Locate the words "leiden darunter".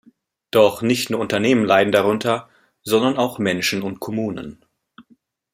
1.63-2.49